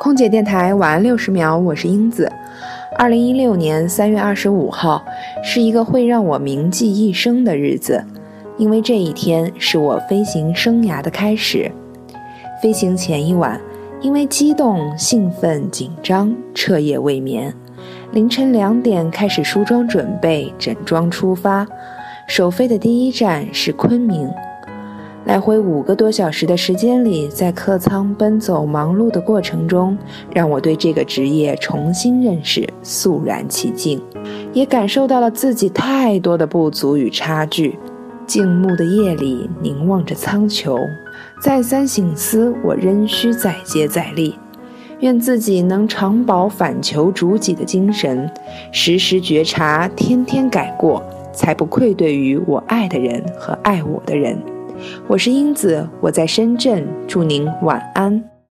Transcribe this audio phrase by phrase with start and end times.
[0.00, 2.32] 空姐电台晚安六十秒，我是英子。
[2.96, 5.04] 二零一六年三月二十五号
[5.44, 8.02] 是一个会让我铭记一生的日子，
[8.56, 11.70] 因为这一天是我飞行生涯的开始。
[12.62, 13.60] 飞行前一晚，
[14.00, 17.52] 因为激动、兴奋、紧张，彻夜未眠。
[18.12, 21.66] 凌晨两点开始梳妆准备，整装出发。
[22.26, 24.30] 首飞的第一站是昆明。
[25.26, 29.96] 来回五个多小时的时间里，在客舱奔走忙碌的过程中，
[30.32, 34.00] 让我对这个职业重新认识，肃然起敬，
[34.52, 37.78] 也感受到了自己太多的不足与差距。
[38.26, 40.80] 静穆的夜里，凝望着苍穹，
[41.42, 44.34] 再三省思，我仍需再接再厉。
[45.00, 48.30] 愿自己能常保反求诸己的精神，
[48.72, 54.38] 时时觉察，天天改过，才不愧对于我爱的人和爱我的人。
[55.06, 58.39] 我是英子，我在深圳，祝您晚安。